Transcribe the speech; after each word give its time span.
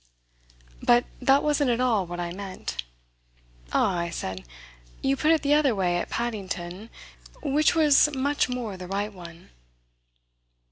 But 0.81 1.05
that 1.21 1.43
wasn't 1.43 1.69
at 1.69 1.79
all 1.79 2.07
what 2.07 2.19
I 2.19 2.33
meant. 2.33 2.85
"Ah," 3.71 3.97
I 3.99 4.09
said, 4.09 4.43
"you 5.03 5.15
put 5.15 5.29
it 5.29 5.43
the 5.43 5.53
other 5.53 5.75
way 5.75 5.97
at 5.99 6.09
Paddington 6.09 6.89
which 7.43 7.75
was 7.75 8.09
much 8.15 8.49
more 8.49 8.77
the 8.77 8.87
right 8.87 9.13
one." 9.13 9.51